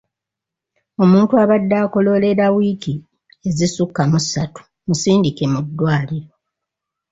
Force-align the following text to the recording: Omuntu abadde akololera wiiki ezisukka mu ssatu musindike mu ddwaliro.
Omuntu 1.03 1.33
abadde 1.43 1.75
akololera 1.85 2.45
wiiki 2.55 2.93
ezisukka 3.47 4.01
mu 4.11 4.19
ssatu 4.23 4.61
musindike 4.87 5.43
mu 5.53 5.59
ddwaliro. 5.65 6.31